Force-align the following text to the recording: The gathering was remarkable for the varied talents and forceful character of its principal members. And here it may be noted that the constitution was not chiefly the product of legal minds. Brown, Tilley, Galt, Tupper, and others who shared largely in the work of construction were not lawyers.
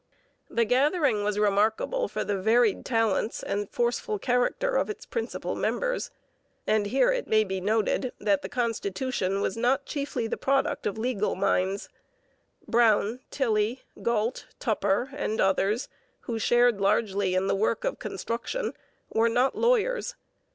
The 0.49 0.65
gathering 0.65 1.23
was 1.23 1.37
remarkable 1.37 2.07
for 2.07 2.23
the 2.23 2.35
varied 2.41 2.83
talents 2.83 3.43
and 3.43 3.69
forceful 3.69 4.17
character 4.17 4.75
of 4.75 4.89
its 4.89 5.05
principal 5.05 5.53
members. 5.55 6.09
And 6.65 6.87
here 6.87 7.11
it 7.11 7.27
may 7.27 7.43
be 7.43 7.61
noted 7.61 8.11
that 8.19 8.41
the 8.41 8.49
constitution 8.49 9.41
was 9.41 9.55
not 9.55 9.85
chiefly 9.85 10.25
the 10.25 10.37
product 10.37 10.87
of 10.87 10.97
legal 10.97 11.35
minds. 11.35 11.87
Brown, 12.67 13.19
Tilley, 13.29 13.83
Galt, 14.01 14.47
Tupper, 14.59 15.11
and 15.13 15.39
others 15.39 15.87
who 16.21 16.39
shared 16.39 16.81
largely 16.81 17.35
in 17.35 17.45
the 17.45 17.53
work 17.53 17.83
of 17.83 17.99
construction 17.99 18.73
were 19.13 19.29
not 19.29 19.55
lawyers. 19.55 20.15